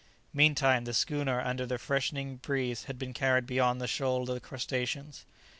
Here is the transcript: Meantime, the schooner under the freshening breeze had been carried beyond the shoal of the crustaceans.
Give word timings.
Meantime, 0.33 0.85
the 0.85 0.95
schooner 0.95 1.39
under 1.39 1.63
the 1.63 1.77
freshening 1.77 2.37
breeze 2.37 2.85
had 2.85 2.97
been 2.97 3.13
carried 3.13 3.45
beyond 3.45 3.79
the 3.79 3.85
shoal 3.87 4.21
of 4.27 4.33
the 4.33 4.39
crustaceans. 4.39 5.25